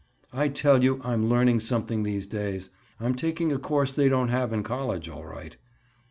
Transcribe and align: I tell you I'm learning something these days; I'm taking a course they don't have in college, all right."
I 0.33 0.47
tell 0.47 0.83
you 0.83 0.99
I'm 1.03 1.29
learning 1.29 1.59
something 1.59 2.01
these 2.01 2.25
days; 2.25 2.71
I'm 2.99 3.13
taking 3.13 3.51
a 3.51 3.59
course 3.59 3.93
they 3.93 4.09
don't 4.09 4.29
have 4.29 4.51
in 4.51 4.63
college, 4.63 5.07
all 5.07 5.25
right." 5.25 5.55